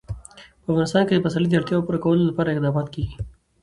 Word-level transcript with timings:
په 0.63 0.67
افغانستان 0.71 1.03
کې 1.05 1.13
د 1.15 1.23
پسرلی 1.25 1.49
د 1.49 1.53
اړتیاوو 1.59 1.85
پوره 1.87 1.99
کولو 2.03 2.27
لپاره 2.29 2.49
اقدامات 2.53 2.87
کېږي. 2.95 3.15